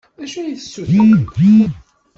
D 0.19 0.21
acu 0.25 0.37
ad 0.41 0.45
d-tessutrem? 0.55 1.11